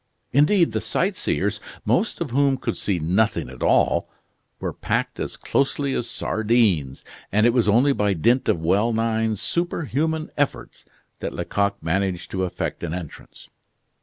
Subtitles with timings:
[0.33, 4.09] Indeed, the sightseers, most of whom could see nothing at all,
[4.59, 9.35] were packed as closely as sardines, and it was only by dint of well nigh
[9.35, 10.85] superhuman efforts
[11.19, 13.49] that Lecoq managed to effect an entrance.